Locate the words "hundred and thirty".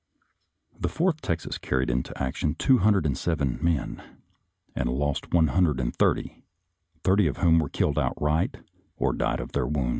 5.49-6.43